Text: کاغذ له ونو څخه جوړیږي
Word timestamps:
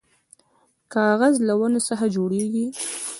کاغذ 0.93 1.35
له 1.47 1.53
ونو 1.59 1.79
څخه 1.89 2.05
جوړیږي 2.15 2.65